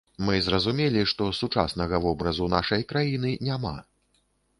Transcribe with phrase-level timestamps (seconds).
[0.27, 3.75] Мы зразумелі, што сучаснага вобразу нашай краіны няма.